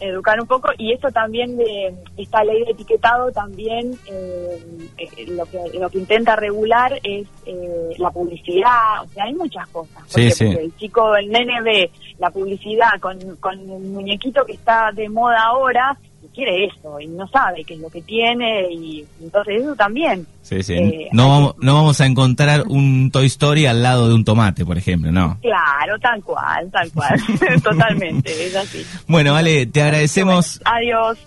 Educar 0.02 0.40
un 0.40 0.46
poco 0.46 0.70
y 0.76 0.92
esto 0.92 1.08
también 1.10 1.56
de 1.56 1.94
esta 2.16 2.42
ley 2.42 2.64
de 2.64 2.72
etiquetado 2.72 3.30
también 3.30 3.92
eh, 4.06 4.58
eh, 4.98 5.26
lo, 5.28 5.44
que, 5.46 5.78
lo 5.78 5.88
que 5.88 5.98
intenta 5.98 6.34
regular 6.34 6.98
es 7.04 7.28
eh, 7.46 7.94
la 7.98 8.10
publicidad, 8.10 9.04
o 9.04 9.08
sea, 9.08 9.24
hay 9.24 9.34
muchas 9.34 9.68
cosas. 9.68 10.02
Porque, 10.12 10.28
el 10.60 10.76
chico, 10.76 11.14
el 11.16 11.30
nene 11.30 11.62
ve 11.62 11.90
la 12.18 12.30
publicidad 12.30 12.98
con, 13.00 13.36
con 13.36 13.58
el 13.58 13.80
muñequito 13.80 14.44
que 14.44 14.54
está 14.54 14.90
de 14.92 15.08
moda 15.08 15.40
ahora 15.44 15.96
quiere 16.28 16.66
eso 16.66 17.00
y 17.00 17.06
no 17.06 17.26
sabe 17.28 17.64
qué 17.64 17.74
es 17.74 17.80
lo 17.80 17.90
que 17.90 18.02
tiene 18.02 18.72
y 18.72 19.04
entonces 19.20 19.62
eso 19.62 19.74
también. 19.74 20.26
Sí, 20.42 20.62
sí. 20.62 20.74
Eh, 20.74 21.08
no, 21.12 21.28
vamos, 21.28 21.54
no 21.58 21.74
vamos 21.74 22.00
a 22.00 22.06
encontrar 22.06 22.64
un 22.68 23.10
Toy 23.10 23.26
Story 23.26 23.66
al 23.66 23.82
lado 23.82 24.08
de 24.08 24.14
un 24.14 24.24
tomate, 24.24 24.64
por 24.64 24.76
ejemplo, 24.76 25.12
¿no? 25.12 25.38
Claro, 25.40 25.98
tal 26.00 26.22
cual, 26.22 26.70
tal 26.70 26.90
cual, 26.92 27.20
totalmente, 27.62 28.46
es 28.46 28.56
así. 28.56 28.84
Bueno, 29.06 29.32
vale, 29.32 29.66
te 29.66 29.82
agradecemos. 29.82 30.60
Adiós. 30.64 31.18